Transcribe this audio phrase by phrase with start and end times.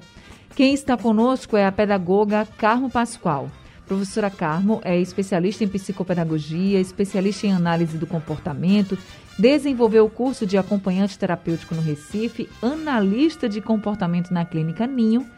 [0.58, 3.50] Quem está conosco é a pedagoga Carmo Pascoal.
[3.86, 8.98] Professora Carmo é especialista em psicopedagogia, especialista em análise do comportamento,
[9.38, 15.30] desenvolveu o curso de acompanhante terapêutico no Recife, analista de comportamento na clínica Ninho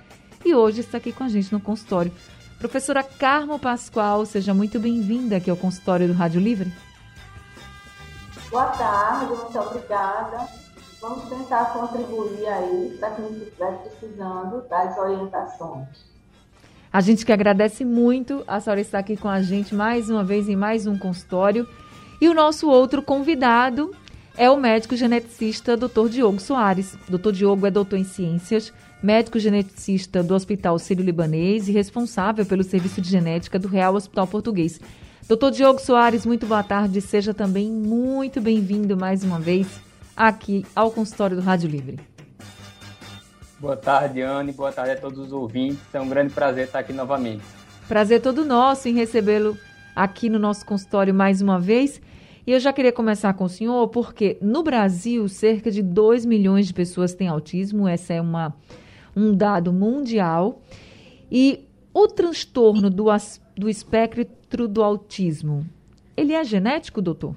[0.45, 2.11] e hoje está aqui com a gente no consultório.
[2.59, 6.71] Professora Carmo Pascoal, seja muito bem-vinda aqui ao consultório do Rádio Livre.
[8.49, 10.47] Boa tarde, muito obrigada.
[11.01, 16.13] Vamos tentar contribuir aí para quem estiver precisando das orientações.
[16.91, 20.47] A gente que agradece muito a senhora estar aqui com a gente mais uma vez
[20.47, 21.67] em mais um consultório.
[22.23, 23.93] E o nosso outro convidado
[24.37, 26.07] é o médico geneticista Dr.
[26.09, 26.97] Diogo Soares.
[27.09, 27.33] Dr.
[27.33, 28.71] Diogo é doutor em ciências,
[29.03, 34.79] médico geneticista do Hospital Sírio-Libanês e responsável pelo serviço de genética do Real Hospital Português.
[35.27, 37.01] Doutor Diogo Soares, muito boa tarde.
[37.01, 39.67] Seja também muito bem-vindo mais uma vez
[40.15, 41.99] aqui ao consultório do Rádio Livre.
[43.59, 44.53] Boa tarde, Anne.
[44.53, 45.81] Boa tarde a todos os ouvintes.
[45.93, 47.43] É um grande prazer estar aqui novamente.
[47.85, 49.57] Prazer todo nosso em recebê-lo
[49.93, 52.01] aqui no nosso consultório mais uma vez.
[52.45, 56.67] E eu já queria começar com o senhor, porque no Brasil, cerca de 2 milhões
[56.67, 57.87] de pessoas têm autismo.
[57.87, 58.53] Essa é uma,
[59.15, 60.61] um dado mundial.
[61.31, 63.05] E o transtorno do,
[63.55, 65.65] do espectro do autismo,
[66.17, 67.35] ele é genético, doutor?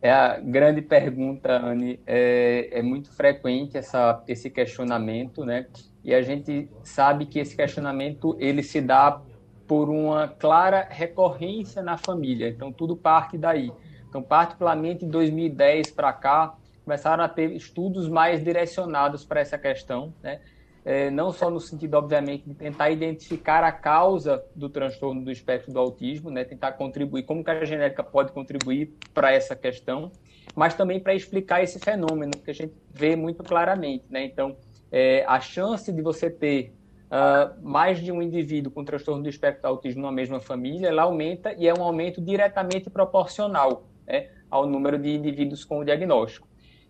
[0.00, 2.00] É a grande pergunta, Anne.
[2.06, 5.66] É, é, muito frequente essa, esse questionamento, né?
[6.02, 9.20] E a gente sabe que esse questionamento ele se dá
[9.66, 12.48] por uma clara recorrência na família.
[12.48, 13.72] Então tudo parte daí.
[14.08, 16.54] Então, particularmente em 2010 para cá,
[16.84, 20.40] começaram a ter estudos mais direcionados para essa questão, né?
[20.84, 25.72] É, não só no sentido, obviamente, de tentar identificar a causa do transtorno do espectro
[25.72, 30.12] do autismo, né, tentar contribuir, como que a genética pode contribuir para essa questão,
[30.54, 34.04] mas também para explicar esse fenômeno que a gente vê muito claramente.
[34.10, 34.26] Né?
[34.26, 34.56] Então,
[34.92, 36.72] é, a chance de você ter
[37.10, 41.02] uh, mais de um indivíduo com transtorno do espectro do autismo numa mesma família, ela
[41.02, 46.46] aumenta e é um aumento diretamente proporcional né, ao número de indivíduos com o diagnóstico.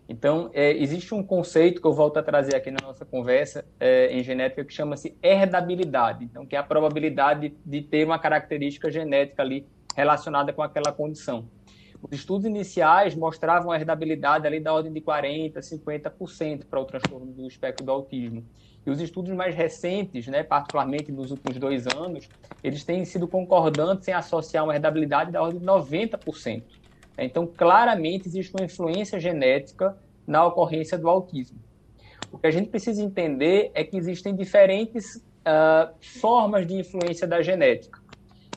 [0.07, 4.07] Então, é, existe um conceito que eu volto a trazer aqui na nossa conversa é,
[4.15, 9.41] em genética que chama-se herdabilidade, então, que é a probabilidade de ter uma característica genética
[9.41, 11.49] ali relacionada com aquela condição.
[12.01, 17.25] Os estudos iniciais mostravam a herdabilidade ali da ordem de 40%, 50% para o transtorno
[17.31, 18.45] do espectro do autismo.
[18.85, 22.29] E os estudos mais recentes, né, particularmente nos últimos dois anos,
[22.63, 26.63] eles têm sido concordantes em associar uma herdabilidade da ordem de 90%.
[27.17, 29.97] Então, claramente existe uma influência genética
[30.27, 31.57] na ocorrência do autismo.
[32.31, 37.41] O que a gente precisa entender é que existem diferentes uh, formas de influência da
[37.41, 38.03] genética.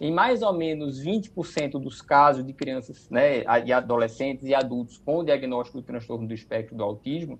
[0.00, 5.24] Em mais ou menos 20% dos casos de crianças né, e adolescentes e adultos com
[5.24, 7.38] diagnóstico do transtorno do espectro do autismo,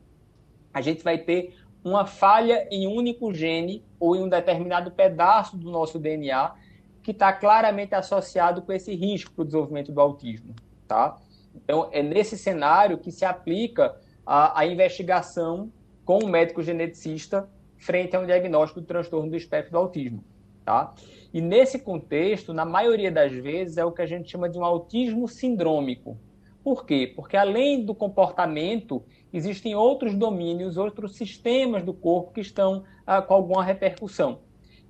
[0.73, 5.57] a gente vai ter uma falha em um único gene ou em um determinado pedaço
[5.57, 6.55] do nosso DNA
[7.03, 10.55] que está claramente associado com esse risco para o desenvolvimento do autismo.
[10.87, 11.17] Tá?
[11.55, 13.97] Então, é nesse cenário que se aplica
[14.27, 15.73] a, a investigação
[16.05, 20.23] com o médico geneticista frente a um diagnóstico do transtorno do espectro do autismo.
[20.65, 20.93] Tá?
[21.33, 24.65] E nesse contexto, na maioria das vezes, é o que a gente chama de um
[24.65, 26.19] autismo sindrômico.
[26.63, 27.11] Por quê?
[27.15, 29.03] Porque além do comportamento,
[29.33, 34.41] existem outros domínios, outros sistemas do corpo que estão ah, com alguma repercussão.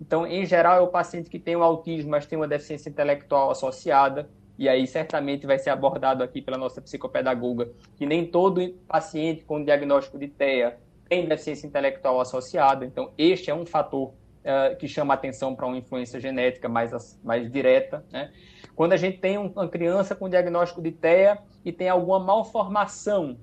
[0.00, 3.50] Então, em geral, é o paciente que tem o autismo, mas tem uma deficiência intelectual
[3.50, 9.44] associada, e aí certamente vai ser abordado aqui pela nossa psicopedagoga, que nem todo paciente
[9.44, 14.86] com diagnóstico de TEA tem deficiência intelectual associada, então este é um fator uh, que
[14.86, 18.04] chama atenção para uma influência genética mais, mais direta.
[18.10, 18.30] Né?
[18.74, 23.38] Quando a gente tem uma criança com diagnóstico de TEA e tem alguma malformação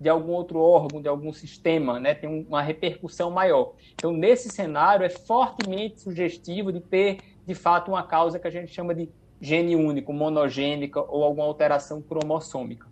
[0.00, 3.74] de algum outro órgão, de algum sistema, né, tem uma repercussão maior.
[3.94, 8.72] Então, nesse cenário, é fortemente sugestivo de ter, de fato, uma causa que a gente
[8.72, 9.08] chama de
[9.40, 12.86] gene único, monogênica ou alguma alteração cromossômica.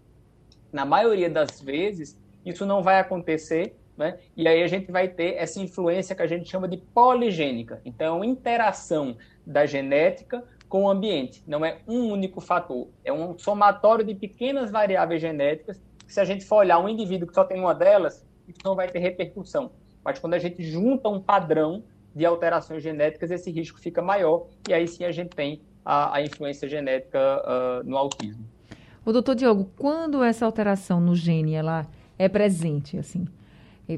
[0.72, 4.18] Na maioria das vezes, isso não vai acontecer né?
[4.36, 7.80] E aí a gente vai ter essa influência que a gente chama de poligênica.
[7.84, 9.16] Então, interação
[9.46, 11.42] da genética com o ambiente.
[11.46, 15.80] Não é um único fator, é um somatório de pequenas variáveis genéticas.
[16.06, 18.88] Se a gente for olhar um indivíduo que só tem uma delas, isso não vai
[18.88, 19.70] ter repercussão.
[20.04, 21.82] Mas quando a gente junta um padrão
[22.14, 26.22] de alterações genéticas, esse risco fica maior e aí sim a gente tem a, a
[26.22, 28.44] influência genética uh, no autismo.
[29.04, 31.86] O doutor Diogo, quando essa alteração no gene ela
[32.18, 33.26] é presente, assim,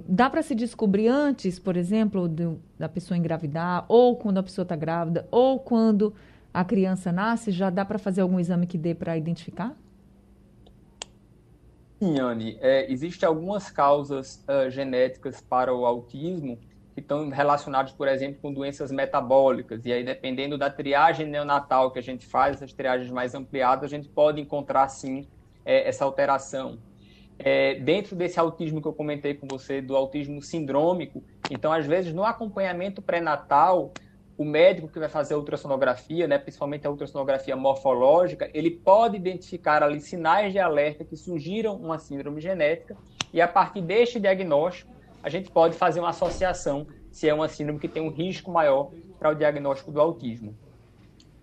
[0.07, 4.63] Dá para se descobrir antes, por exemplo, do, da pessoa engravidar, ou quando a pessoa
[4.63, 6.15] está grávida, ou quando
[6.53, 7.51] a criança nasce?
[7.51, 9.75] Já dá para fazer algum exame que dê para identificar?
[12.01, 12.59] Sim, Anne.
[12.61, 16.59] É, Existem algumas causas uh, genéticas para o autismo
[16.95, 19.85] que estão relacionados, por exemplo, com doenças metabólicas.
[19.85, 23.97] E aí, dependendo da triagem neonatal que a gente faz, essas triagens mais ampliadas, a
[23.97, 25.29] gente pode encontrar, sim,
[25.65, 26.79] é, essa alteração
[27.39, 32.13] é, dentro desse autismo que eu comentei com você, do autismo sindrômico, então, às vezes,
[32.13, 33.93] no acompanhamento pré-natal,
[34.39, 39.83] o médico que vai fazer a ultrassonografia, né, principalmente a ultrassonografia morfológica, ele pode identificar
[39.83, 42.97] ali sinais de alerta que surgiram uma síndrome genética,
[43.33, 44.93] e a partir deste diagnóstico,
[45.23, 48.93] a gente pode fazer uma associação se é uma síndrome que tem um risco maior
[49.19, 50.57] para o diagnóstico do autismo.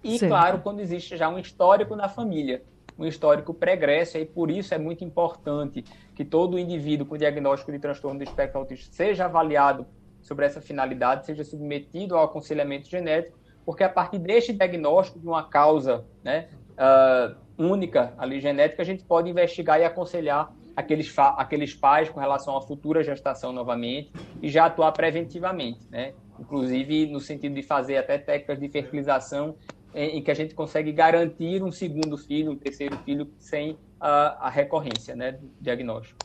[0.01, 0.29] E, Sim.
[0.29, 2.63] claro, quando existe já um histórico na família
[2.97, 5.83] um histórico pregresso, e por isso é muito importante
[6.15, 9.85] que todo indivíduo com diagnóstico de transtorno do espectro autista seja avaliado
[10.25, 15.47] sobre essa finalidade, seja submetido ao aconselhamento genético, porque a partir deste diagnóstico de uma
[15.47, 22.09] causa né, uh, única ali genética, a gente pode investigar e aconselhar aqueles, aqueles pais
[22.09, 24.11] com relação à futura gestação novamente
[24.41, 26.13] e já atuar preventivamente, né?
[26.39, 29.55] inclusive no sentido de fazer até técnicas de fertilização
[29.93, 34.49] em, que a gente consegue garantir um segundo filho, um terceiro filho, sem a, a
[34.49, 36.24] recorrência né, do diagnóstico.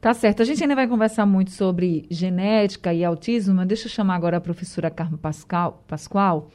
[0.00, 0.42] Tá certo.
[0.42, 4.36] A gente ainda vai conversar muito sobre genética e autismo, mas deixa eu chamar agora
[4.36, 6.50] a professora Carmo Pascal, Pascoal,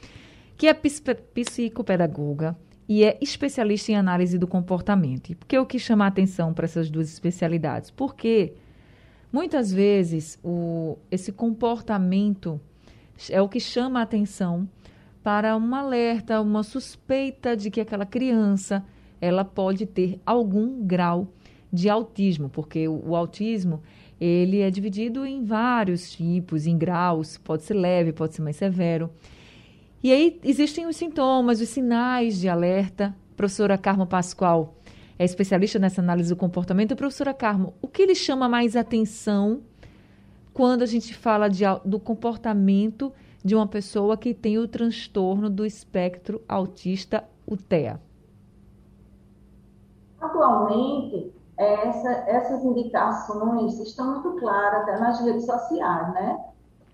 [0.55, 2.55] que é psicopedagoga
[2.87, 5.29] e é especialista em análise do comportamento.
[5.29, 7.91] E por que eu quis chamar a atenção para essas duas especialidades?
[7.91, 8.53] Porque
[9.29, 12.61] muitas vezes o, esse comportamento
[13.29, 14.69] é o que chama a atenção
[15.21, 18.85] para um alerta, uma suspeita de que aquela criança
[19.19, 21.42] ela pode ter algum grau de
[21.89, 23.81] autismo, porque o, o autismo
[24.19, 29.09] ele é dividido em vários tipos, em graus, pode ser leve, pode ser mais severo.
[30.01, 33.15] E aí existem os sintomas, os sinais de alerta.
[33.33, 34.75] A professora Carmo Pascoal
[35.17, 36.95] é especialista nessa análise do comportamento.
[36.95, 39.61] professora Carmo, o que lhe chama mais atenção
[40.53, 43.11] quando a gente fala de, do comportamento
[43.43, 47.99] de uma pessoa que tem o transtorno do espectro autista, o TEA?
[50.19, 51.31] Atualmente,
[51.63, 56.45] essa, essas indicações estão muito claras até nas redes sociais, né?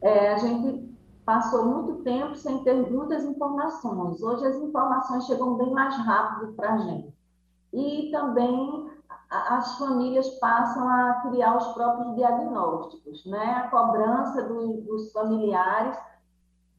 [0.02, 4.22] É, a gente passou muito tempo sem ter muitas informações.
[4.22, 7.14] Hoje as informações chegam bem mais rápido para a gente.
[7.74, 8.90] E também
[9.30, 13.64] as famílias passam a criar os próprios diagnósticos, né?
[13.64, 15.98] A cobrança do, dos familiares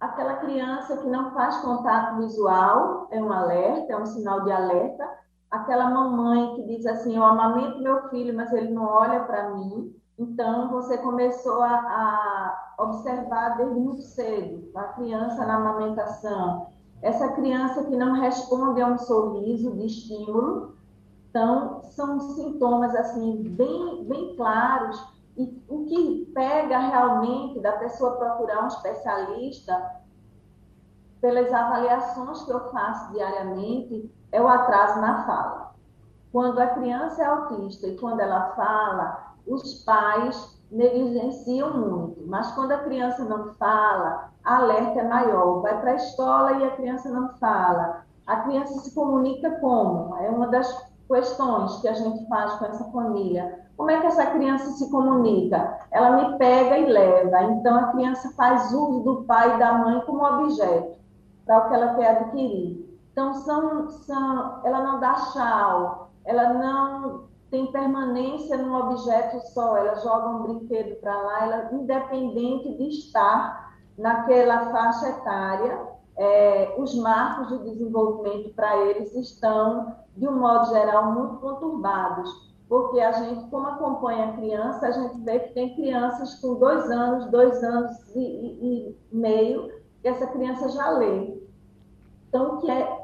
[0.00, 5.06] Aquela criança que não faz contato visual é um alerta, é um sinal de alerta.
[5.50, 9.94] Aquela mamãe que diz assim: Eu amamento meu filho, mas ele não olha para mim.
[10.18, 16.68] Então, você começou a, a, observar desde muito cedo a criança na amamentação.
[17.02, 20.76] Essa criança que não responde a um sorriso de estímulo.
[21.30, 25.02] Então, são sintomas assim bem, bem claros
[25.36, 30.02] e o que pega realmente da pessoa procurar um especialista,
[31.20, 35.74] pelas avaliações que eu faço diariamente, é o atraso na fala.
[36.32, 42.72] Quando a criança é autista e quando ela fala, os pais negligenciam muito, mas quando
[42.72, 45.60] a criança não fala, a alerta é maior.
[45.60, 48.04] Vai para a escola e a criança não fala.
[48.26, 50.16] A criança se comunica como?
[50.18, 53.60] É uma das questões que a gente faz com essa família.
[53.76, 55.78] Como é que essa criança se comunica?
[55.90, 57.42] Ela me pega e leva.
[57.44, 60.96] Então, a criança faz uso do pai e da mãe como objeto
[61.44, 62.89] para o que ela quer adquirir.
[63.20, 69.94] Então, são, são, ela não dá tchau, ela não tem permanência num objeto só, ela
[69.96, 75.86] joga um brinquedo para lá, ela, independente de estar naquela faixa etária,
[76.16, 82.50] é, os marcos de desenvolvimento para eles estão, de um modo geral, muito conturbados.
[82.70, 86.90] Porque a gente, como acompanha a criança, a gente vê que tem crianças com dois
[86.90, 89.70] anos, dois anos e, e, e meio,
[90.02, 91.38] e essa criança já lê.
[92.30, 92.99] Então, que é,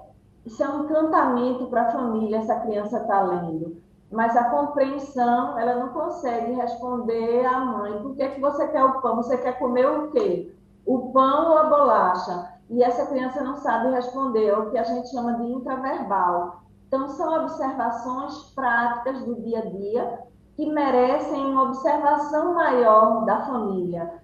[0.46, 3.82] isso é um encantamento para a família, essa criança está lendo.
[4.12, 9.00] mas a compreensão, ela não consegue responder à mãe, por que, que você quer o
[9.00, 9.16] pão?
[9.16, 10.54] Você quer comer o quê?
[10.86, 12.52] O pão ou a bolacha?
[12.70, 16.62] E essa criança não sabe responder, é o que a gente chama de intraverbal.
[16.86, 20.20] Então, são observações práticas do dia a dia
[20.56, 24.22] que merecem uma observação maior da família.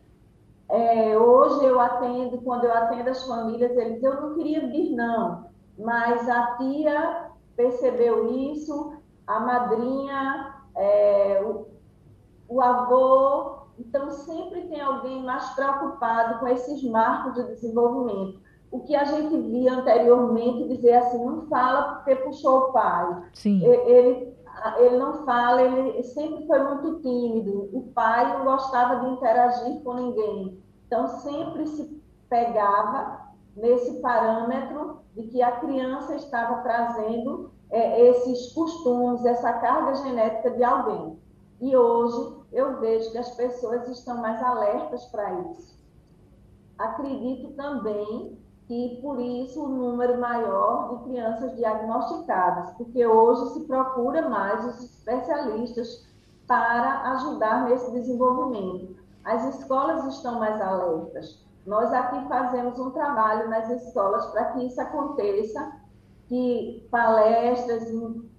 [0.68, 5.51] É, hoje eu atendo, quando eu atendo as famílias, eles, eu não queria vir não,
[5.78, 8.94] mas a tia percebeu isso,
[9.26, 11.66] a madrinha, é, o,
[12.48, 18.40] o avô, então sempre tem alguém mais preocupado com esses marcos de desenvolvimento.
[18.70, 23.22] O que a gente via anteriormente dizer assim, não fala porque puxou o pai.
[23.34, 23.62] Sim.
[23.64, 24.34] Ele,
[24.78, 27.68] ele não fala, ele sempre foi muito tímido.
[27.72, 30.62] O pai não gostava de interagir com ninguém.
[30.86, 33.20] Então, sempre se pegava
[33.56, 40.64] nesse parâmetro de que a criança estava trazendo é, esses costumes, essa carga genética de
[40.64, 41.18] alguém.
[41.60, 45.80] E hoje eu vejo que as pessoas estão mais alertas para isso.
[46.78, 54.28] Acredito também que por isso o número maior de crianças diagnosticadas, porque hoje se procura
[54.28, 56.06] mais os especialistas
[56.46, 58.96] para ajudar nesse desenvolvimento.
[59.24, 61.44] As escolas estão mais alertas.
[61.66, 65.72] Nós aqui fazemos um trabalho nas escolas para que isso aconteça,
[66.26, 67.88] que palestras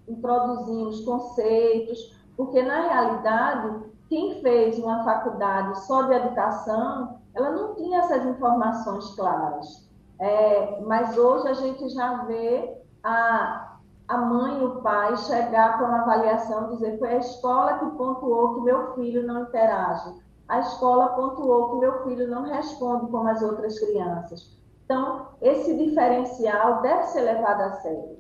[0.08, 8.00] introduzimos conceitos, porque na realidade quem fez uma faculdade só de educação, ela não tinha
[8.00, 9.90] essas informações claras.
[10.20, 13.78] É, mas hoje a gente já vê a,
[14.08, 18.56] a mãe e o pai chegar para uma avaliação, dizer foi a escola que pontuou
[18.56, 23.42] que meu filho não interage, a escola pontuou que meu filho não responde como as
[23.42, 24.58] outras crianças.
[24.86, 28.18] Então, esse diferencial deve ser levado a sério.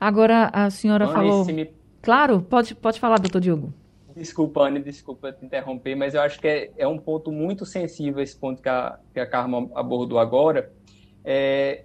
[0.00, 1.44] Agora, a senhora falou...
[1.44, 1.72] Me...
[2.02, 3.72] Claro, pode, pode falar, doutor Diogo.
[4.14, 8.22] Desculpa, Anne, desculpa te interromper, mas eu acho que é, é um ponto muito sensível
[8.22, 10.72] esse ponto que a, que a Carma abordou agora,
[11.22, 11.84] é,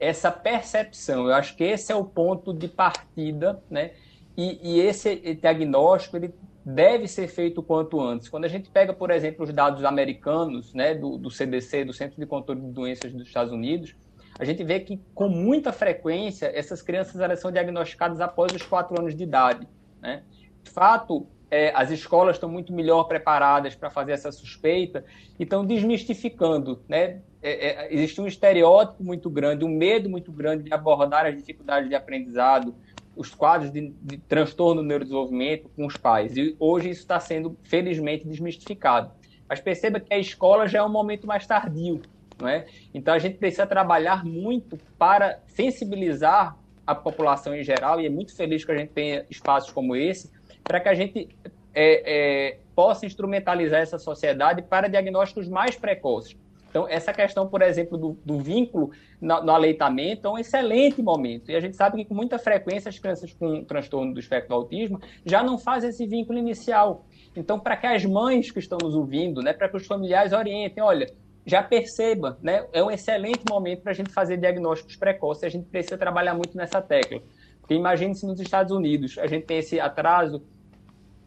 [0.00, 1.26] essa percepção.
[1.26, 3.90] Eu acho que esse é o ponto de partida, né?
[4.36, 6.34] E, e esse diagnóstico ele
[6.64, 8.28] deve ser feito o quanto antes.
[8.28, 12.18] Quando a gente pega, por exemplo, os dados americanos, né, do, do CDC, do Centro
[12.18, 13.94] de Controle de Doenças dos Estados Unidos,
[14.38, 18.98] a gente vê que com muita frequência essas crianças elas são diagnosticadas após os quatro
[18.98, 19.68] anos de idade.
[20.00, 20.22] Né?
[20.62, 25.04] De fato, é, as escolas estão muito melhor preparadas para fazer essa suspeita
[25.38, 26.82] e estão desmistificando.
[26.88, 27.20] Né?
[27.42, 31.88] É, é, existe um estereótipo muito grande, um medo muito grande de abordar as dificuldades
[31.88, 32.74] de aprendizado,
[33.16, 36.36] os quadros de, de transtorno do neurodesenvolvimento com os pais.
[36.36, 39.10] E hoje isso está sendo, felizmente, desmistificado.
[39.48, 42.00] Mas perceba que a escola já é um momento mais tardio.
[42.40, 42.66] Não é?
[42.92, 46.56] Então a gente precisa trabalhar muito para sensibilizar
[46.86, 50.30] a população em geral, e é muito feliz que a gente tenha espaços como esse,
[50.62, 51.28] para que a gente
[51.74, 56.36] é, é, possa instrumentalizar essa sociedade para diagnósticos mais precoces.
[56.74, 58.90] Então, essa questão, por exemplo, do, do vínculo
[59.20, 61.48] no, no, aleitamento é um excelente momento.
[61.48, 64.54] E a gente sabe que, com muita frequência, as crianças com transtorno do espectro do
[64.56, 67.06] autismo já não fazem esse vínculo inicial.
[67.36, 70.82] Então, para que as mães que estão nos ouvindo, né, para que os familiares orientem,
[70.82, 71.06] olha,
[71.46, 75.44] já perceba, né, é um excelente momento para a gente fazer diagnósticos precoces.
[75.44, 77.22] A gente precisa trabalhar muito nessa tecla.
[77.60, 80.42] Porque imagine se nos Estados Unidos a gente tem esse atraso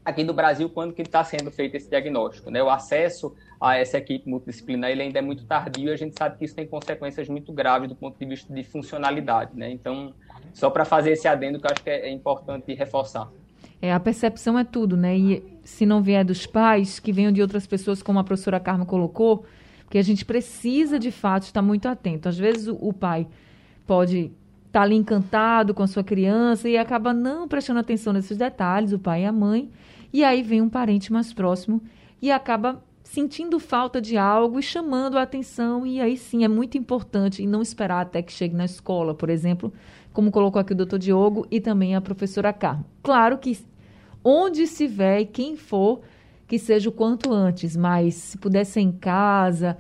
[0.08, 2.64] aqui no Brasil quando que está sendo feito esse diagnóstico, né?
[2.64, 6.38] O acesso a essa equipe multidisciplinar ele ainda é muito tardio e a gente sabe
[6.38, 9.70] que isso tem consequências muito graves do ponto de vista de funcionalidade, né?
[9.70, 10.14] Então,
[10.54, 13.30] só para fazer esse adendo que eu acho que é, é importante reforçar.
[13.82, 15.18] É, a percepção é tudo, né?
[15.18, 18.86] E se não vier dos pais, que venham de outras pessoas, como a professora Carmo
[18.86, 19.46] colocou,
[19.84, 22.30] porque a gente precisa, de fato, estar muito atento.
[22.30, 23.28] Às vezes o, o pai
[23.86, 24.32] pode
[24.68, 28.94] estar tá ali encantado com a sua criança e acaba não prestando atenção nesses detalhes,
[28.94, 29.70] o pai e a mãe,
[30.12, 31.82] e aí vem um parente mais próximo
[32.22, 35.86] e acaba sentindo falta de algo e chamando a atenção.
[35.86, 39.30] E aí sim é muito importante e não esperar até que chegue na escola, por
[39.30, 39.72] exemplo,
[40.14, 42.86] como colocou aqui o doutor Diogo e também a professora Carmo.
[43.02, 43.58] Claro que
[44.24, 46.02] onde estiver e quem for,
[46.48, 49.78] que seja o quanto antes, mas se puder ser em casa,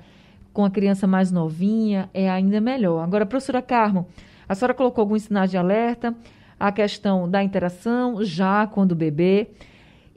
[0.53, 3.03] com a criança mais novinha, é ainda melhor.
[3.03, 4.07] Agora, professora Carmo,
[4.47, 6.15] a senhora colocou alguns sinais de alerta,
[6.59, 9.49] a questão da interação já quando o bebê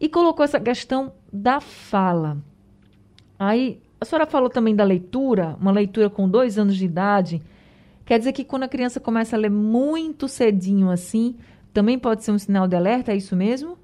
[0.01, 2.39] e colocou essa questão da fala.
[3.39, 7.43] Aí, a senhora falou também da leitura, uma leitura com dois anos de idade.
[8.07, 11.39] Quer dizer que quando a criança começa a ler muito cedinho assim,
[11.73, 13.79] também pode ser um sinal de alerta, é isso mesmo?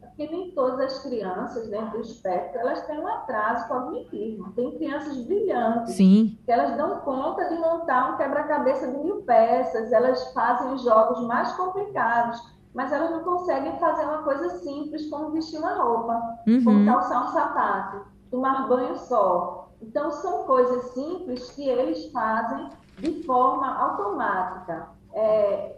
[0.00, 4.52] Porque nem todas as crianças dentro do espectro, elas têm um atraso cognitivo.
[4.52, 6.38] Tem crianças brilhantes, Sim.
[6.44, 11.26] que elas dão conta de montar um quebra-cabeça de mil peças, elas fazem os jogos
[11.26, 16.64] mais complicados mas elas não conseguem fazer uma coisa simples como vestir uma roupa, uhum.
[16.64, 19.68] como calçar um sapato, tomar banho só.
[19.82, 25.76] Então, são coisas simples que eles fazem de forma automática, é,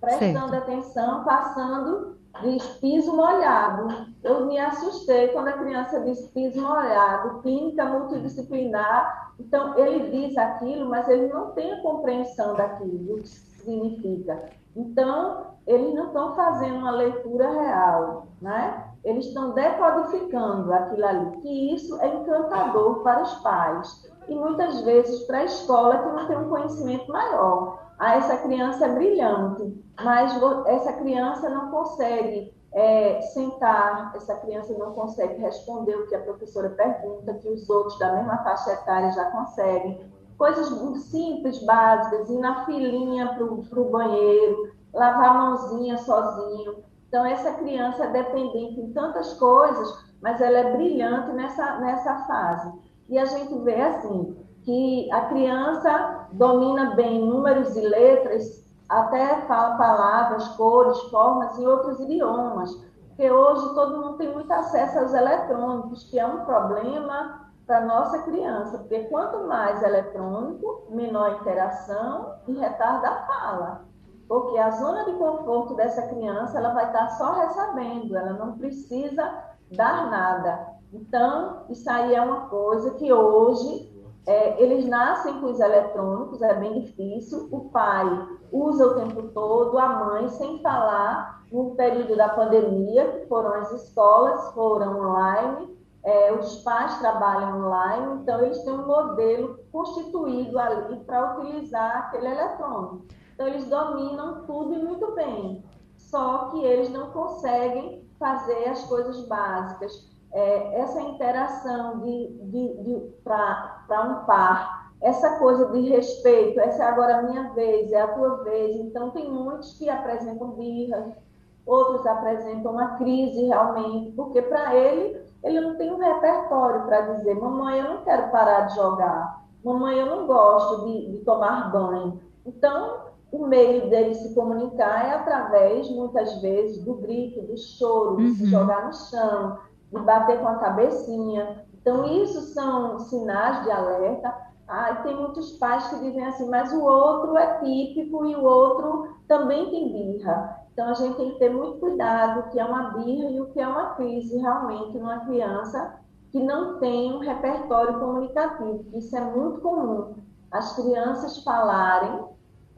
[0.00, 0.54] prestando certo.
[0.54, 4.06] atenção, passando diz piso molhado.
[4.22, 9.32] Eu me assustei quando a criança diz piso molhado, clínica multidisciplinar.
[9.38, 13.22] Então, ele diz aquilo, mas ele não tem a compreensão daquilo,
[13.60, 14.50] significa.
[14.76, 18.86] Então, eles não estão fazendo uma leitura real, né?
[19.04, 25.22] Eles estão decodificando aquilo ali, que isso é encantador para os pais e muitas vezes
[25.24, 27.78] para a escola que não tem um conhecimento maior.
[27.98, 30.32] Ah, essa criança é brilhante, mas
[30.66, 36.70] essa criança não consegue é, sentar, essa criança não consegue responder o que a professora
[36.70, 40.00] pergunta, que os outros da mesma faixa etária já conseguem.
[40.40, 40.70] Coisas
[41.02, 46.76] simples, básicas, ir na filinha para o banheiro, lavar a mãozinha sozinho.
[47.06, 52.72] Então, essa criança é dependente em tantas coisas, mas ela é brilhante nessa, nessa fase.
[53.10, 59.76] E a gente vê assim, que a criança domina bem números e letras, até fala
[59.76, 62.74] palavras, cores, formas em outros idiomas.
[63.08, 68.18] Porque hoje todo mundo tem muito acesso aos eletrônicos, que é um problema para nossa
[68.22, 73.84] criança, porque quanto mais eletrônico, menor interação e retarda a fala.
[74.26, 79.22] Porque a zona de conforto dessa criança, ela vai estar só recebendo, ela não precisa
[79.70, 80.66] dar nada.
[80.92, 83.88] Então, isso aí é uma coisa que hoje
[84.26, 87.48] é, eles nascem com os eletrônicos, é bem difícil.
[87.52, 88.04] O pai
[88.50, 93.70] usa o tempo todo, a mãe, sem falar, no período da pandemia, que foram as
[93.70, 100.96] escolas, foram online, é, os pais trabalham online, então eles têm um modelo constituído ali
[101.00, 103.06] para utilizar aquele eletrônico.
[103.34, 105.64] Então, eles dominam tudo e muito bem,
[105.96, 113.14] só que eles não conseguem fazer as coisas básicas é, essa interação de, de, de
[113.24, 118.08] para um par, essa coisa de respeito, essa é agora a minha vez, é a
[118.08, 118.76] tua vez.
[118.76, 121.16] Então, tem muitos que apresentam birra,
[121.64, 127.34] outros apresentam uma crise realmente, porque para ele, ele não tem um repertório para dizer:
[127.34, 132.20] mamãe, eu não quero parar de jogar, mamãe, eu não gosto de, de tomar banho.
[132.44, 138.24] Então, o meio dele se comunicar é através, muitas vezes, do grito, do choro, de
[138.24, 138.34] uhum.
[138.34, 139.58] se jogar no chão,
[139.92, 141.64] de bater com a cabecinha.
[141.80, 144.34] Então, isso são sinais de alerta.
[144.66, 148.44] Ah, e tem muitos pais que dizem assim, mas o outro é típico e o
[148.44, 150.56] outro também tem birra.
[150.80, 153.50] Então, a gente tem que ter muito cuidado o que é uma birra e o
[153.50, 156.00] que é uma crise realmente numa criança
[156.32, 158.86] que não tem um repertório comunicativo.
[158.94, 160.14] Isso é muito comum.
[160.50, 162.24] As crianças falarem,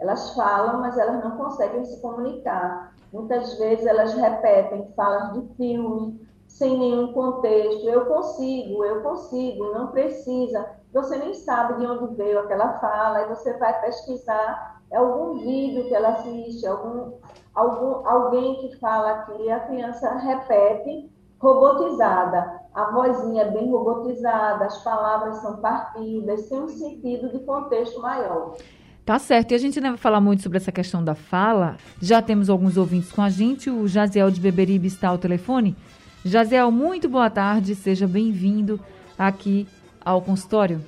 [0.00, 2.92] elas falam, mas elas não conseguem se comunicar.
[3.12, 7.88] Muitas vezes elas repetem falas de filme, sem nenhum contexto.
[7.88, 10.70] Eu consigo, eu consigo, não precisa.
[10.92, 15.88] Você nem sabe de onde veio aquela fala, e você vai pesquisar é algum vídeo
[15.88, 17.12] que ela assiste, algum,
[17.54, 22.60] algum, alguém que fala aqui, a criança repete robotizada.
[22.74, 28.56] A vozinha é bem robotizada, as palavras são partidas, sem um sentido de contexto maior.
[29.04, 29.50] Tá certo.
[29.50, 31.76] E a gente não vai falar muito sobre essa questão da fala.
[32.00, 33.68] Já temos alguns ouvintes com a gente.
[33.68, 35.76] O Jaziel de Beberibe está ao telefone.
[36.24, 38.78] Jaziel, muito boa tarde, seja bem-vindo
[39.18, 39.66] aqui
[40.04, 40.80] ao consultório.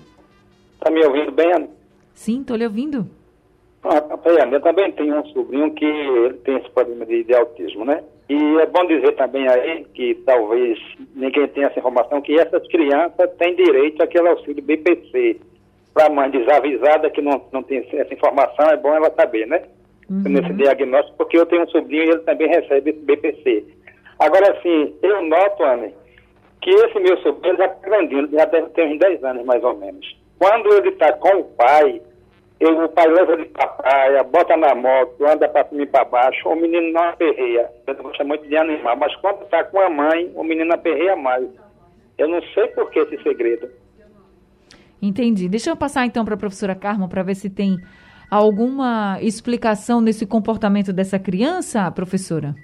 [0.75, 1.69] Está me ouvindo bem, Ana?
[2.15, 3.11] Sim, estou lhe ouvindo.
[3.85, 4.03] Ah,
[4.51, 8.03] eu também tenho um sobrinho que ele tem esse problema de, de, autismo, né?
[8.31, 10.79] E é bom dizer também aí que talvez
[11.15, 15.39] ninguém tenha essa informação, que essas crianças têm direito àquele auxílio BPC.
[15.93, 19.63] Para a mãe desavisada que não, não tem essa informação, é bom ela saber, né?
[20.09, 20.23] Uhum.
[20.27, 23.65] Nesse diagnóstico, porque eu tenho um sobrinho e ele também recebe esse BPC.
[24.19, 25.91] Agora, sim, eu noto, Ana,
[26.63, 29.77] que esse meu sobrinho já está grandinho, já deve ter uns 10 anos mais ou
[29.77, 30.17] menos.
[30.39, 32.01] Quando ele está com o pai,
[32.67, 35.87] ele, o pai leva ele para a praia, bota na moto, anda para cima e
[35.87, 37.71] para baixo, o menino não aperreia.
[37.87, 41.47] Eu gosto muito de animar, mas quando está com a mãe, o menino aperreia mais.
[42.17, 43.69] Eu não sei por que esse segredo.
[45.01, 45.49] Entendi.
[45.49, 47.79] Deixa eu passar então para a professora Carmo para ver se tem
[48.31, 52.55] alguma explicação nesse comportamento dessa criança, professora.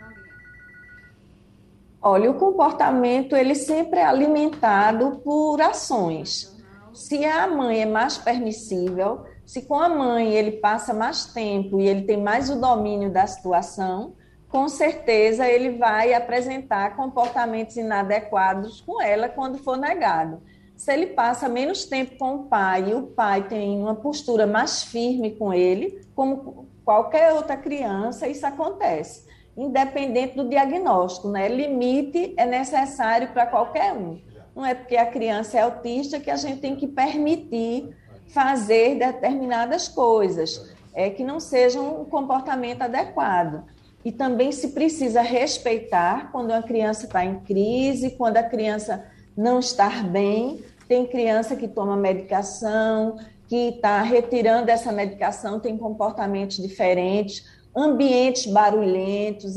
[2.03, 6.59] Olha, o comportamento ele sempre é alimentado por ações.
[6.95, 11.89] Se a mãe é mais permissível, se com a mãe ele passa mais tempo e
[11.89, 14.15] ele tem mais o domínio da situação,
[14.49, 20.41] com certeza ele vai apresentar comportamentos inadequados com ela quando for negado.
[20.77, 24.85] Se ele passa menos tempo com o pai e o pai tem uma postura mais
[24.85, 29.29] firme com ele, como qualquer outra criança, isso acontece.
[29.57, 31.49] independente do diagnóstico, né?
[31.49, 34.17] Limite é necessário para qualquer um.
[34.55, 37.99] Não é porque a criança é autista que a gente tem que permitir
[38.33, 43.65] fazer determinadas coisas, é que não sejam um comportamento adequado.
[44.05, 49.05] E também se precisa respeitar quando a criança está em crise, quando a criança
[49.37, 50.65] não está bem.
[50.89, 53.17] Tem criança que toma medicação,
[53.47, 57.45] que está retirando essa medicação, tem comportamentos diferentes,
[57.77, 59.57] ambientes barulhentos,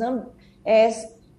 [0.66, 0.90] é,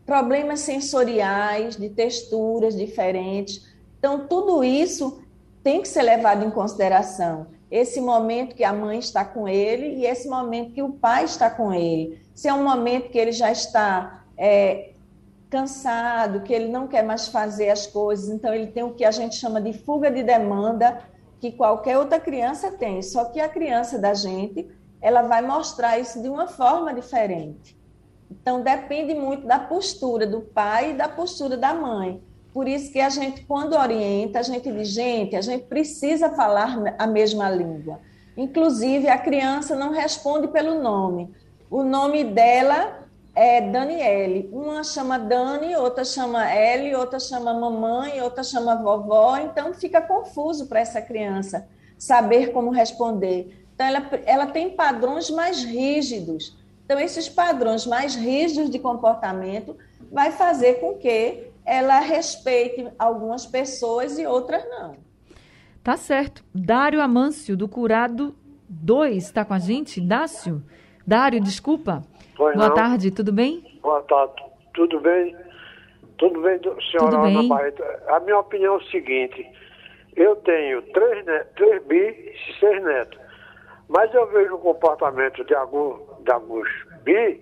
[0.06, 3.66] problemas sensoriais, de texturas diferentes.
[3.98, 5.23] Então, tudo isso
[5.64, 7.46] tem que ser levado em consideração.
[7.70, 11.48] Esse momento que a mãe está com ele e esse momento que o pai está
[11.50, 12.22] com ele.
[12.34, 14.90] Se é um momento que ele já está é,
[15.48, 19.10] cansado, que ele não quer mais fazer as coisas, então ele tem o que a
[19.10, 21.02] gente chama de fuga de demanda,
[21.40, 23.00] que qualquer outra criança tem.
[23.00, 24.68] Só que a criança da gente,
[25.00, 27.76] ela vai mostrar isso de uma forma diferente.
[28.30, 32.22] Então depende muito da postura do pai e da postura da mãe.
[32.54, 36.94] Por isso que a gente, quando orienta, a gente diz, gente, a gente precisa falar
[36.96, 37.98] a mesma língua.
[38.36, 41.34] Inclusive, a criança não responde pelo nome.
[41.68, 44.48] O nome dela é Daniele.
[44.52, 49.36] Uma chama Dani, outra chama Ellie, outra chama mamãe, outra chama vovó.
[49.36, 51.66] Então, fica confuso para essa criança
[51.98, 53.66] saber como responder.
[53.74, 56.56] Então, ela, ela tem padrões mais rígidos.
[56.84, 59.76] Então, esses padrões mais rígidos de comportamento
[60.12, 64.96] vai fazer com que ela respeite algumas pessoas e outras não.
[65.82, 66.44] Tá certo.
[66.54, 68.34] Dário Amâncio, do Curado
[68.68, 70.00] 2, está com a gente?
[70.00, 70.62] Dácio?
[71.06, 72.02] Dário, desculpa.
[72.36, 72.74] Pois Boa não.
[72.74, 73.78] tarde, tudo bem?
[73.82, 74.42] Boa tarde.
[74.72, 75.36] Tudo bem?
[76.16, 77.36] Tudo bem, senhora Tudo bem.
[77.38, 77.82] Ana Barreto?
[78.08, 79.46] A minha opinião é o seguinte.
[80.16, 83.18] Eu tenho três, netos, três bi e seis netos.
[83.88, 86.68] Mas eu vejo o comportamento de alguns, de alguns
[87.02, 87.40] bi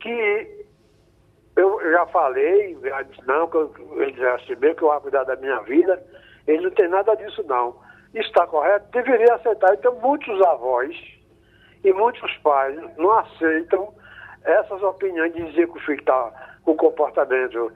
[0.00, 0.55] que
[1.56, 5.24] eu já falei, já disse, não, que eu, eles já receberam que eu vou cuidar
[5.24, 6.02] da minha vida.
[6.46, 7.74] Eles não têm nada disso, não.
[8.14, 8.86] Está correto?
[8.92, 9.74] Deveria aceitar.
[9.74, 10.94] Então, muitos avós
[11.82, 13.92] e muitos pais não aceitam
[14.44, 17.72] essas opiniões de dizer que o filho está com comportamento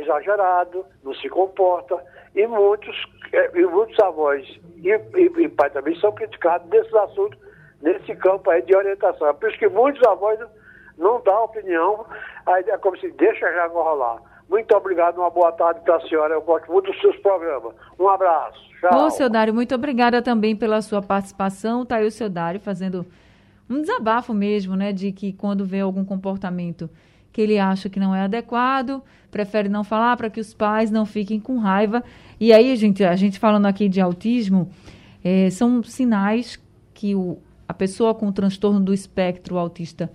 [0.00, 2.02] exagerado, não se comporta,
[2.34, 2.96] e muitos,
[3.32, 7.38] eh, e muitos avós e, e, e pais também são criticados nesses assuntos,
[7.80, 9.28] nesse campo aí de orientação.
[9.28, 10.38] É por isso que muitos avós
[10.98, 12.04] não dão opinião,
[12.46, 14.20] aí é como se deixa já rolar.
[14.48, 16.34] Muito obrigado, uma boa tarde para a senhora.
[16.34, 17.74] Eu gosto muito dos seus programas.
[17.98, 18.58] Um abraço.
[18.80, 19.06] Tchau.
[19.06, 21.84] Ô, seu Dário, muito obrigada também pela sua participação.
[21.84, 23.04] Tá aí o seu Dário fazendo
[23.68, 24.90] um desabafo mesmo, né?
[24.90, 26.88] De que quando vê algum comportamento
[27.30, 31.04] que ele acha que não é adequado, prefere não falar para que os pais não
[31.04, 32.02] fiquem com raiva.
[32.40, 34.70] E aí, gente, a gente falando aqui de autismo,
[35.22, 36.58] eh, são sinais
[36.94, 40.10] que o, a pessoa com transtorno do espectro autista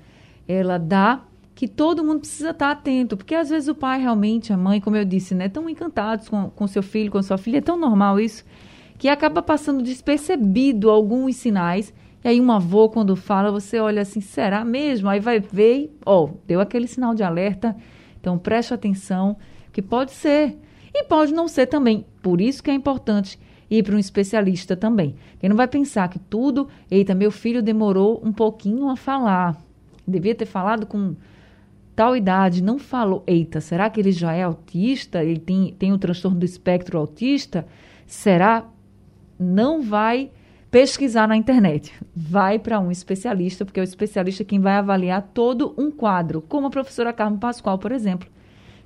[0.47, 1.23] ela dá
[1.55, 4.95] que todo mundo precisa estar atento, porque às vezes o pai realmente, a mãe, como
[4.95, 8.19] eu disse, né, tão encantados com, com seu filho, com sua filha, é tão normal
[8.19, 8.43] isso,
[8.97, 14.21] que acaba passando despercebido alguns sinais, e aí um avô, quando fala, você olha assim,
[14.21, 15.09] será mesmo?
[15.09, 17.75] Aí vai ver e, ó, deu aquele sinal de alerta,
[18.19, 19.37] então preste atenção,
[19.71, 20.57] que pode ser,
[20.93, 25.15] e pode não ser também, por isso que é importante ir para um especialista também,
[25.39, 29.57] quem não vai pensar que tudo, eita, meu filho demorou um pouquinho a falar,
[30.07, 31.15] devia ter falado com
[31.95, 35.23] tal idade, não falou, eita, será que ele já é autista?
[35.23, 37.65] Ele tem, tem o transtorno do espectro autista?
[38.05, 38.65] Será?
[39.39, 40.31] Não vai
[40.71, 41.93] pesquisar na internet.
[42.15, 46.67] Vai para um especialista, porque é o especialista quem vai avaliar todo um quadro, como
[46.67, 48.27] a professora Carmen Pascoal, por exemplo,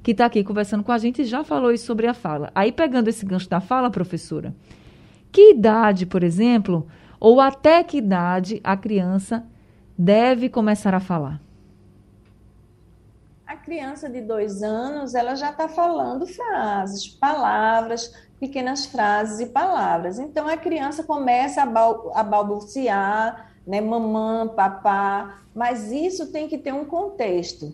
[0.03, 2.51] que está aqui conversando com a gente e já falou isso sobre a fala.
[2.53, 4.53] Aí, pegando esse gancho da fala, professora,
[5.32, 6.88] que idade, por exemplo,
[7.19, 9.45] ou até que idade a criança
[9.97, 11.41] deve começar a falar?
[13.45, 20.19] A criança de dois anos, ela já está falando frases, palavras, pequenas frases e palavras.
[20.19, 26.57] Então, a criança começa a, bal a balbuciar, né, mamã, papá, mas isso tem que
[26.57, 27.73] ter um contexto.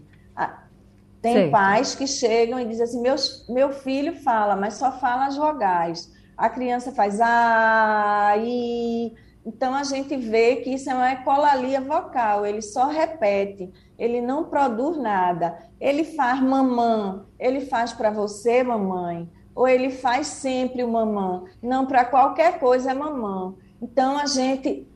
[1.23, 1.51] Tem certo.
[1.51, 3.15] pais que chegam e dizem assim, meu,
[3.47, 6.11] meu filho fala, mas só fala as vogais.
[6.37, 9.13] A criança faz ah, i.
[9.45, 14.43] Então, a gente vê que isso é uma ecolalia vocal, ele só repete ele não
[14.45, 15.57] produz nada.
[15.79, 21.43] Ele faz mamã, ele faz para você, mamãe, ou ele faz sempre o mamã.
[21.61, 23.55] Não, para qualquer coisa é mamã.
[23.81, 24.87] Então a gente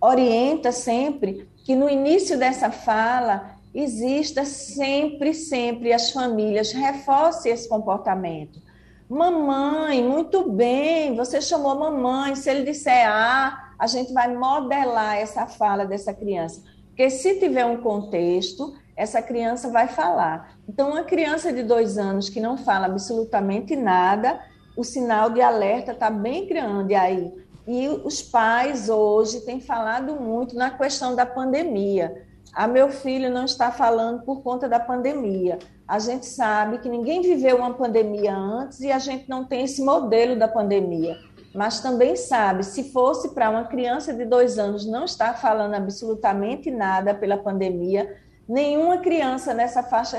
[0.00, 8.62] orienta sempre que no início dessa fala exista sempre, sempre as famílias reforcem esse comportamento.
[9.08, 12.34] Mamãe, muito bem, você chamou mamãe.
[12.34, 16.62] Se ele disser ah, a gente vai modelar essa fala dessa criança.
[16.88, 20.56] Porque se tiver um contexto, essa criança vai falar.
[20.68, 24.40] Então, uma criança de dois anos que não fala absolutamente nada,
[24.76, 27.32] o sinal de alerta está bem grande aí.
[27.66, 32.24] E os pais hoje têm falado muito na questão da pandemia.
[32.52, 35.58] A meu filho não está falando por conta da pandemia.
[35.88, 39.82] A gente sabe que ninguém viveu uma pandemia antes e a gente não tem esse
[39.82, 41.16] modelo da pandemia.
[41.54, 46.68] Mas também sabe, se fosse para uma criança de dois anos não estar falando absolutamente
[46.68, 48.16] nada pela pandemia,
[48.48, 50.18] nenhuma criança nessa faixa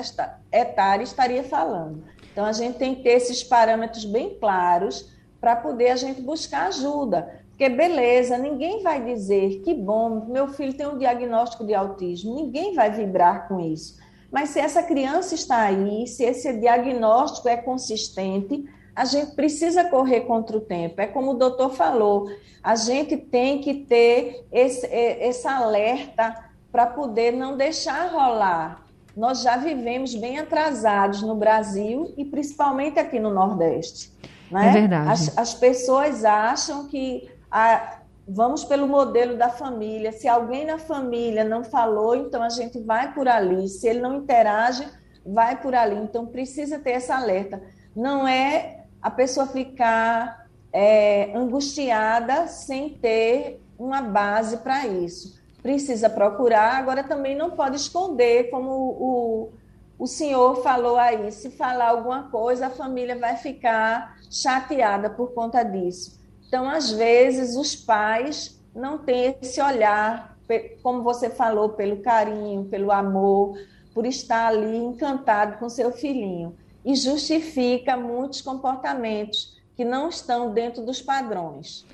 [0.51, 2.03] etária estaria falando.
[2.31, 6.67] Então, a gente tem que ter esses parâmetros bem claros para poder a gente buscar
[6.67, 7.43] ajuda.
[7.49, 12.73] Porque, beleza, ninguém vai dizer que bom, meu filho tem um diagnóstico de autismo, ninguém
[12.73, 13.97] vai vibrar com isso.
[14.31, 20.21] Mas se essa criança está aí, se esse diagnóstico é consistente, a gente precisa correr
[20.21, 21.01] contra o tempo.
[21.01, 22.29] É como o doutor falou,
[22.63, 28.85] a gente tem que ter esse, esse alerta para poder não deixar rolar.
[29.15, 34.11] Nós já vivemos bem atrasados no Brasil e principalmente aqui no Nordeste.
[34.51, 34.69] Né?
[34.69, 35.09] É verdade.
[35.09, 40.11] As, as pessoas acham que a, vamos pelo modelo da família.
[40.11, 43.67] Se alguém na família não falou, então a gente vai por ali.
[43.67, 44.85] Se ele não interage,
[45.25, 45.95] vai por ali.
[45.95, 47.61] Então precisa ter essa alerta.
[47.95, 48.74] Não é
[49.05, 55.39] a pessoa ficar é, angustiada sem ter uma base para isso.
[55.61, 59.53] Precisa procurar, agora também não pode esconder, como o,
[59.99, 65.61] o senhor falou aí, se falar alguma coisa, a família vai ficar chateada por conta
[65.61, 66.19] disso.
[66.47, 70.35] Então, às vezes, os pais não têm esse olhar,
[70.81, 73.55] como você falou, pelo carinho, pelo amor,
[73.93, 76.57] por estar ali encantado com seu filhinho.
[76.85, 81.85] E justifica muitos comportamentos que não estão dentro dos padrões.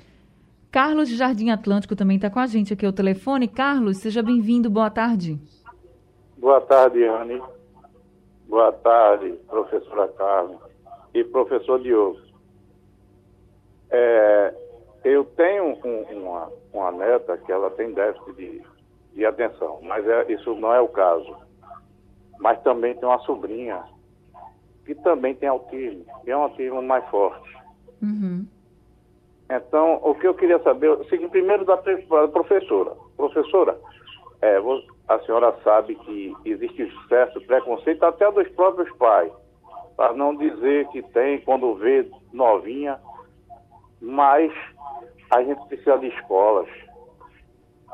[0.70, 3.48] Carlos de Jardim Atlântico também está com a gente aqui ao telefone.
[3.48, 5.38] Carlos, seja bem-vindo, boa tarde.
[6.36, 7.42] Boa tarde, Anne.
[8.48, 10.58] Boa tarde, professora Carla
[11.14, 12.20] e professor Diogo.
[13.90, 14.54] É,
[15.04, 18.62] eu tenho um, uma, uma neta que ela tem déficit de,
[19.14, 21.36] de atenção, mas é, isso não é o caso.
[22.38, 23.82] Mas também tem uma sobrinha
[24.84, 27.56] que também tem autismo, e é um autismo mais forte.
[28.02, 28.46] Uhum.
[29.50, 32.96] Então, o que eu queria saber, seguinte, primeiro da professora.
[33.16, 33.78] Professora,
[34.40, 34.58] é,
[35.08, 39.30] a senhora sabe que existe certo preconceito até dos próprios pais,
[39.96, 42.98] para não dizer que tem quando vê novinha
[44.02, 44.52] mas
[45.30, 46.68] a gente precisa de escolas.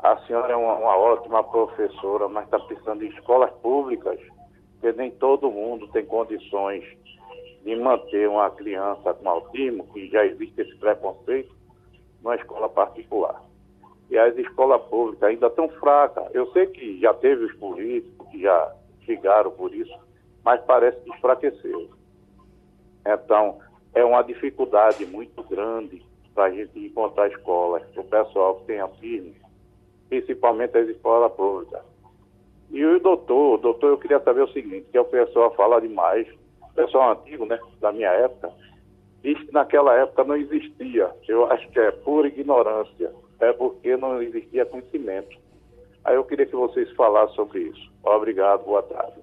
[0.03, 4.19] A senhora é uma, uma ótima professora, mas está precisando de escolas públicas,
[4.79, 6.85] porque nem todo mundo tem condições
[7.63, 11.53] de manter uma criança com autismo, que já existe esse preconceito,
[12.23, 13.43] numa escola particular.
[14.09, 16.33] E as escolas públicas ainda estão fracas.
[16.33, 18.73] Eu sei que já teve os políticos que já
[19.05, 19.93] brigaram por isso,
[20.43, 21.89] mas parece que enfraqueceu.
[23.05, 23.59] Então,
[23.93, 26.01] é uma dificuldade muito grande
[26.33, 29.35] para a gente encontrar escolas o pessoal que tem autismo,
[30.07, 31.88] principalmente as escolas públicas.
[32.71, 36.27] E o doutor, doutor, eu queria saber o seguinte, que o pessoal fala demais,
[36.61, 38.51] o pessoal antigo, né, da minha época,
[39.23, 41.09] diz que naquela época não existia.
[41.27, 45.35] Eu acho que é pura ignorância, é porque não existia conhecimento.
[46.03, 47.91] Aí eu queria que vocês falassem sobre isso.
[48.03, 49.19] Obrigado, boa tarde.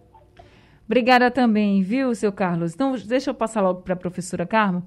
[0.85, 2.75] Obrigada também, viu, seu Carlos?
[2.75, 4.87] Então, deixa eu passar logo para a professora Carmo.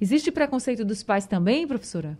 [0.00, 2.16] Existe preconceito dos pais também, professora?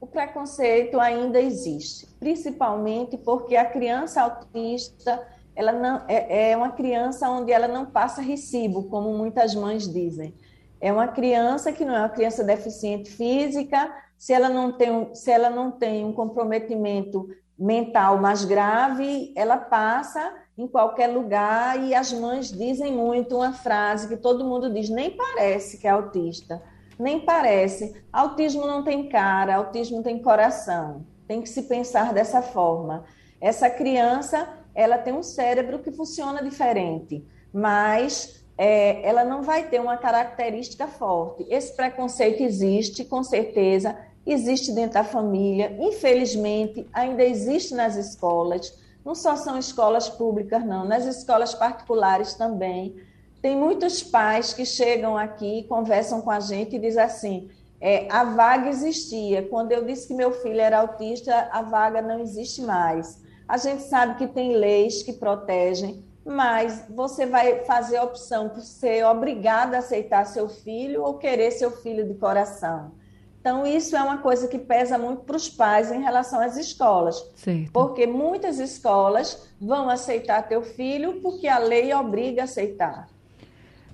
[0.00, 5.20] O preconceito ainda existe, principalmente porque a criança autista
[5.54, 10.34] ela não é, é uma criança onde ela não passa recibo, como muitas mães dizem.
[10.80, 15.30] É uma criança que não é uma criança deficiente física, se ela não tem, se
[15.30, 22.10] ela não tem um comprometimento mental mais grave, ela passa em qualquer lugar e as
[22.12, 26.62] mães dizem muito uma frase que todo mundo diz, nem parece que é autista,
[27.00, 28.02] nem parece.
[28.12, 31.04] Autismo não tem cara, autismo tem coração.
[31.26, 33.04] Tem que se pensar dessa forma.
[33.40, 39.80] Essa criança, ela tem um cérebro que funciona diferente, mas é, ela não vai ter
[39.80, 41.46] uma característica forte.
[41.48, 48.78] Esse preconceito existe, com certeza, existe dentro da família, infelizmente, ainda existe nas escolas.
[49.02, 52.96] Não só são escolas públicas, não, nas escolas particulares também.
[53.40, 57.50] Tem muitos pais que chegam aqui, conversam com a gente e dizem assim:
[57.80, 59.42] é, a vaga existia.
[59.48, 63.22] Quando eu disse que meu filho era autista, a vaga não existe mais.
[63.48, 68.60] A gente sabe que tem leis que protegem, mas você vai fazer a opção por
[68.60, 72.92] ser obrigado a aceitar seu filho ou querer seu filho de coração.
[73.40, 77.16] Então, isso é uma coisa que pesa muito para os pais em relação às escolas.
[77.34, 77.72] Certo.
[77.72, 83.08] Porque muitas escolas vão aceitar teu filho porque a lei obriga a aceitar.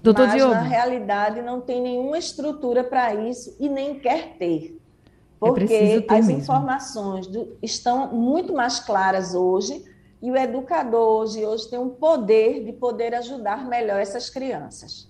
[0.02, 0.54] Doutor Mas, Diogo.
[0.54, 4.78] na realidade, não tem nenhuma estrutura para isso e nem quer ter.
[4.78, 6.40] É Porque ter as mesmo.
[6.42, 9.84] informações do- estão muito mais claras hoje
[10.22, 15.08] e o educador hoje, hoje tem um poder de poder ajudar melhor essas crianças.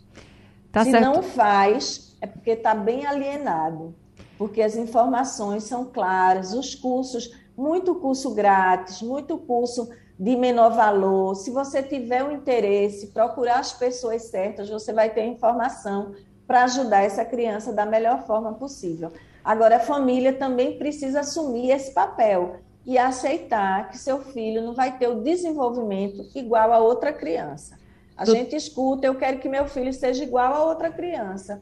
[0.72, 1.04] Tá Se certo.
[1.04, 3.94] não faz, é porque está bem alienado.
[4.36, 11.34] Porque as informações são claras, os cursos, muito curso grátis, muito curso de menor valor.
[11.34, 16.14] Se você tiver o interesse, procurar as pessoas certas, você vai ter informação
[16.46, 19.12] para ajudar essa criança da melhor forma possível.
[19.44, 24.96] Agora, a família também precisa assumir esse papel e aceitar que seu filho não vai
[24.96, 27.76] ter o desenvolvimento igual a outra criança.
[28.16, 31.60] A Do- gente escuta, eu quero que meu filho seja igual a outra criança.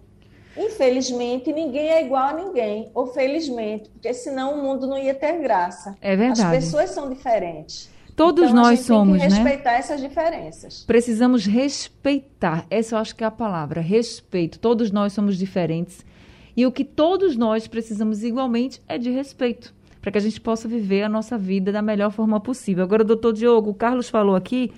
[0.57, 5.41] Infelizmente, ninguém é igual a ninguém, ou felizmente, porque senão o mundo não ia ter
[5.41, 5.97] graça.
[6.01, 6.51] É As verdade.
[6.57, 7.91] pessoas são diferentes.
[8.17, 9.41] Todos Então, a nós gente somos, tem que né?
[9.43, 10.85] respeitar essas diferenças.
[10.87, 12.65] Precisamos respeitar.
[12.71, 14.59] Essa eu acho que é a palavra, respeito.
[14.59, 16.05] Todos nós somos diferentes.
[16.57, 20.69] E o que todos nós precisamos igualmente é de respeito, para que a gente possa
[20.69, 22.85] viver a nossa vida da melhor forma possível.
[22.85, 24.71] Agora, doutor Diogo, o Carlos falou aqui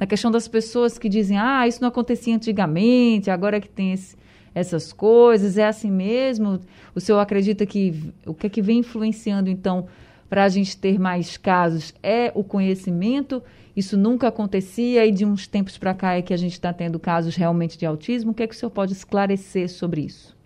[0.00, 3.92] na questão das pessoas que dizem: ah, isso não acontecia antigamente, agora é que tem
[3.92, 4.16] esse-
[4.54, 6.58] essas coisas, é assim mesmo.
[6.94, 9.86] O senhor acredita que o que é que vem influenciando, então,
[10.28, 13.42] para a gente ter mais casos é o conhecimento?
[13.74, 16.98] Isso nunca acontecia e de uns tempos para cá é que a gente está tendo
[16.98, 18.32] casos realmente de autismo.
[18.32, 20.36] O que é que o senhor pode esclarecer sobre isso?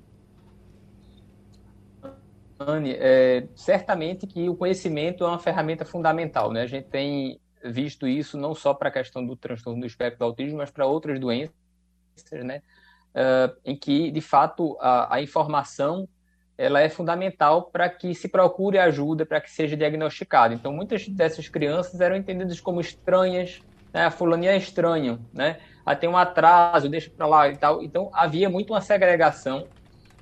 [2.58, 6.62] Anne, é, certamente que o conhecimento é uma ferramenta fundamental, né?
[6.62, 10.24] A gente tem visto isso não só para a questão do transtorno do espectro do
[10.24, 11.52] autismo, mas para outras doenças,
[12.44, 12.62] né?
[13.14, 16.08] Ah, em que, de fato, a, a informação
[16.56, 20.54] ela é fundamental para que se procure ajuda, para que seja diagnosticado.
[20.54, 23.60] Então, muitas dessas crianças eram entendidas como estranhas,
[23.92, 24.04] né?
[24.04, 25.58] A fulaninha é estranho, né?
[25.84, 27.82] Ah, tem um atraso, deixa para lá e tal.
[27.82, 29.66] Então, havia muito uma segregação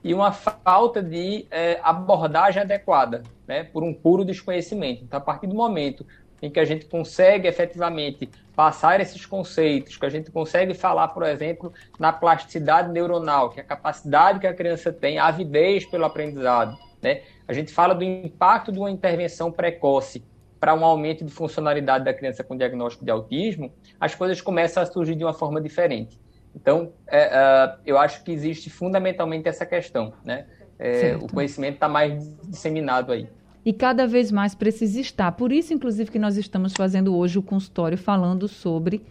[0.03, 5.05] e uma falta de eh, abordagem adequada, né, por um puro desconhecimento.
[5.05, 6.07] Então, a partir do momento
[6.43, 11.23] em que a gente consegue efetivamente passar esses conceitos, que a gente consegue falar, por
[11.23, 16.05] exemplo, na plasticidade neuronal, que é a capacidade que a criança tem, a avidez pelo
[16.05, 20.23] aprendizado, né, a gente fala do impacto de uma intervenção precoce
[20.61, 24.87] para um aumento de funcionalidade da criança com diagnóstico de autismo, as coisas começam a
[24.87, 26.21] surgir de uma forma diferente.
[26.55, 30.47] Então, é, é, eu acho que existe fundamentalmente essa questão, né?
[30.79, 33.29] É, o conhecimento está mais disseminado aí.
[33.65, 35.33] E cada vez mais precisa estar.
[35.33, 39.03] Por isso, inclusive, que nós estamos fazendo hoje o consultório falando sobre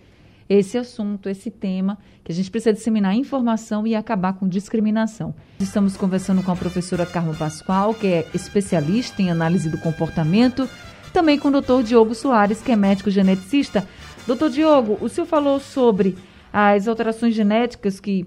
[0.50, 5.36] esse assunto, esse tema, que a gente precisa disseminar informação e acabar com discriminação.
[5.60, 10.68] Estamos conversando com a professora Carmo Pascoal, que é especialista em análise do comportamento,
[11.14, 13.88] também com o doutor Diogo Soares, que é médico geneticista.
[14.26, 16.18] Doutor Diogo, o senhor falou sobre
[16.52, 18.26] as alterações genéticas que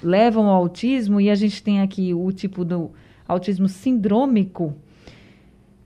[0.00, 2.92] levam ao autismo, e a gente tem aqui o tipo do
[3.26, 4.72] autismo sindrômico.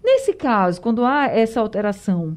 [0.03, 2.37] Nesse caso, quando há essa alteração,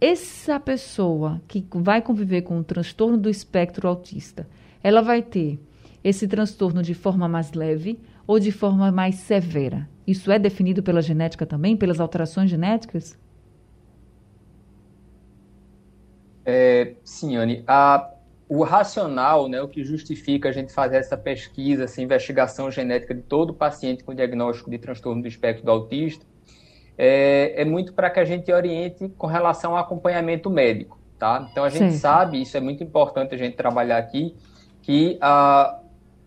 [0.00, 4.46] essa pessoa que vai conviver com o transtorno do espectro autista,
[4.82, 5.58] ela vai ter
[6.02, 9.88] esse transtorno de forma mais leve ou de forma mais severa?
[10.06, 13.18] Isso é definido pela genética também, pelas alterações genéticas?
[16.44, 17.64] É, sim, Anne,
[18.54, 23.22] o racional, né, o que justifica a gente fazer essa pesquisa, essa investigação genética de
[23.22, 26.24] todo paciente com diagnóstico de transtorno do espectro do autista,
[26.96, 31.48] é, é muito para que a gente oriente com relação ao acompanhamento médico, tá?
[31.50, 32.00] Então a gente Certo.
[32.00, 34.36] sabe, isso é muito importante a gente trabalhar aqui,
[34.82, 35.80] que a,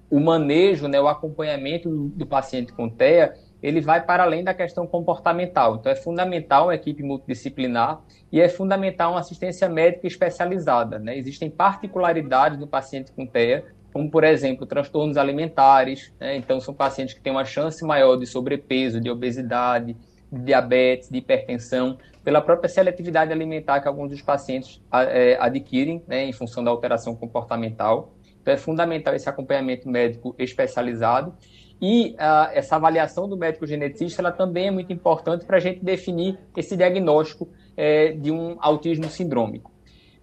[0.10, 4.54] o manejo, né, o acompanhamento do, do paciente com TEA, ele vai para além da
[4.54, 5.78] questão comportamental.
[5.78, 11.00] Então é fundamental uma equipe multidisciplinar e é fundamental uma assistência médica especializada.
[11.00, 11.18] Né?
[11.18, 16.14] Existem particularidades do paciente com TEA, como, por exemplo, transtornos alimentares.
[16.20, 16.36] Né?
[16.36, 19.96] Então, são pacientes que têm uma chance maior de sobrepeso, de obesidade,
[20.32, 26.26] de diabetes, de hipertensão, pela própria seletividade alimentar que alguns dos pacientes é, adquirem né,
[26.26, 28.14] em função da alteração comportamental.
[28.42, 31.34] Então, é fundamental esse acompanhamento médico especializado.
[31.82, 35.84] E ah, essa avaliação do médico geneticista ela também é muito importante para a gente
[35.84, 39.72] definir esse diagnóstico eh, de um autismo sindrômico.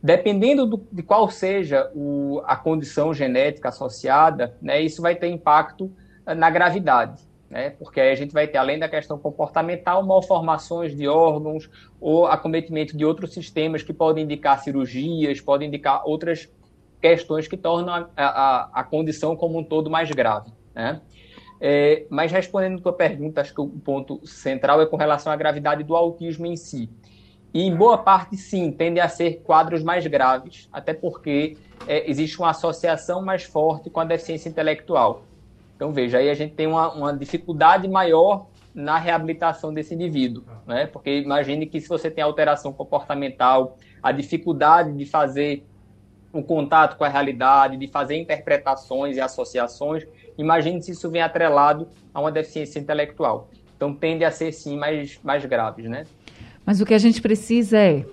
[0.02, 5.90] Dependendo do- de qual seja o- a condição genética associada, né, isso vai ter impacto
[6.26, 10.94] ah, na gravidade, né, porque aí a gente vai ter, além da questão comportamental, malformações
[10.96, 16.50] de órgãos ou acometimento de outros sistemas que podem indicar cirurgias, podem indicar outras
[17.00, 20.50] questões que tornam a, a, a condição como um todo mais grave.
[20.74, 21.00] Né?
[21.66, 25.36] É, mas respondendo a tua pergunta, acho que o ponto central é com relação à
[25.36, 26.90] gravidade do autismo em si.
[27.54, 31.56] E em boa parte, sim, tende a ser quadros mais graves, até porque
[31.88, 35.22] é, existe uma associação mais forte com a deficiência intelectual.
[35.74, 38.44] Então, veja, aí a gente tem uma, uma dificuldade maior
[38.74, 40.86] na reabilitação desse indivíduo, né?
[40.86, 45.64] Porque imagine que se você tem alteração comportamental, a dificuldade de fazer
[46.35, 50.05] o contato com a realidade, de fazer interpretações e associações,
[50.37, 53.49] imagine se isso vem atrelado a uma deficiência intelectual.
[53.76, 56.05] Então, tende a ser, sim, mais, mais graves, né?
[56.66, 58.05] Mas o que a gente precisa é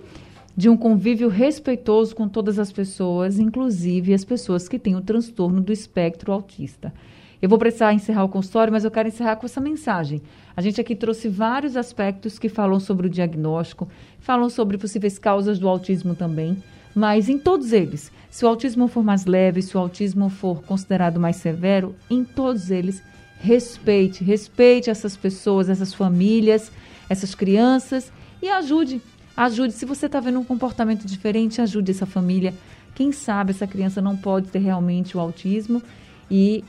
[0.56, 5.60] de um convívio respeitoso com todas as pessoas, inclusive as pessoas que têm o transtorno
[5.60, 6.92] do espectro autista.
[7.40, 10.22] Eu vou precisar encerrar o consultório, mas eu quero encerrar com essa mensagem.
[10.56, 13.88] A gente aqui trouxe vários aspectos que falam sobre o diagnóstico,
[14.20, 16.62] falam sobre possíveis causas do autismo também,
[16.94, 21.18] mas em todos eles, se o autismo for mais leve, se o autismo for considerado
[21.18, 23.02] mais severo, em todos eles,
[23.38, 26.70] respeite, respeite essas pessoas, essas famílias,
[27.08, 29.00] essas crianças e ajude.
[29.36, 29.72] Ajude.
[29.72, 32.54] Se você está vendo um comportamento diferente, ajude essa família.
[32.94, 35.82] Quem sabe essa criança não pode ter realmente o autismo
[36.30, 36.62] e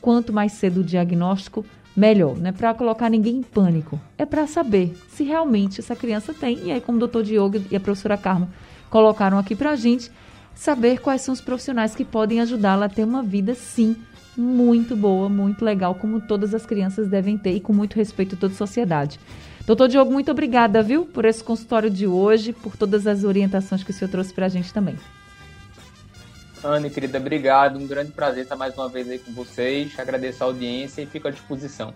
[0.00, 1.64] quanto mais cedo o diagnóstico,
[1.96, 2.36] melhor.
[2.36, 4.00] Não é para colocar ninguém em pânico.
[4.16, 6.58] É para saber se realmente essa criança tem.
[6.64, 8.48] E aí, como o doutor Diogo e a professora Carmo
[8.90, 10.10] colocaram aqui para a gente,
[10.54, 13.96] saber quais são os profissionais que podem ajudá-la a ter uma vida, sim,
[14.36, 18.38] muito boa, muito legal, como todas as crianças devem ter e com muito respeito a
[18.38, 19.18] toda a sociedade.
[19.66, 23.90] Doutor Diogo, muito obrigada, viu, por esse consultório de hoje, por todas as orientações que
[23.90, 24.96] o senhor trouxe para a gente também.
[26.64, 27.78] Anne, querida, obrigado.
[27.78, 29.96] Um grande prazer estar mais uma vez aí com vocês.
[29.98, 31.94] Agradeço a audiência e fico à disposição.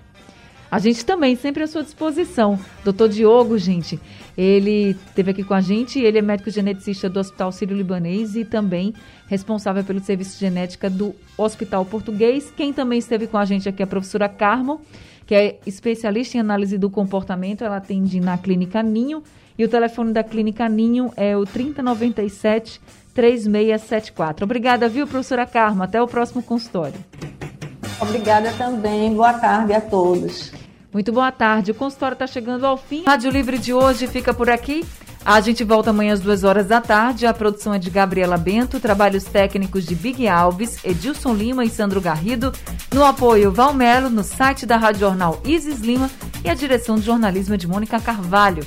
[0.72, 2.58] A gente também, sempre à sua disposição.
[2.82, 4.00] Doutor Diogo, gente,
[4.38, 8.94] ele esteve aqui com a gente, ele é médico geneticista do Hospital Sírio-Libanês e também
[9.28, 12.50] responsável pelo serviço de genética do Hospital Português.
[12.56, 14.80] Quem também esteve com a gente aqui é a professora Carmo
[15.26, 17.62] que é especialista em análise do comportamento.
[17.62, 19.22] Ela atende na Clínica Ninho
[19.58, 22.80] e o telefone da Clínica Ninho é o 3097
[23.12, 24.42] 3674.
[24.42, 25.82] Obrigada, viu, professora Carmo?
[25.82, 26.98] Até o próximo consultório.
[28.02, 29.14] Obrigada também.
[29.14, 30.50] Boa tarde a todos.
[30.92, 31.70] Muito boa tarde.
[31.70, 33.04] O consultório está chegando ao fim.
[33.04, 34.84] Rádio Livre de hoje fica por aqui.
[35.24, 37.26] A gente volta amanhã às duas horas da tarde.
[37.26, 42.00] A produção é de Gabriela Bento, trabalhos técnicos de Big Alves, Edilson Lima e Sandro
[42.00, 42.52] Garrido.
[42.92, 46.10] No apoio, Valmelo, no site da Rádio Jornal Isis Lima
[46.44, 48.66] e a direção de jornalismo é de Mônica Carvalho.